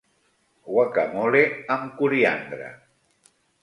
[0.69, 1.43] Guacamole
[1.77, 2.77] amb coriandre.